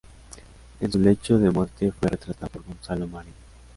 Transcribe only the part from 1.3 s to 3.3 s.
de muerte fue retratado por Gonzalo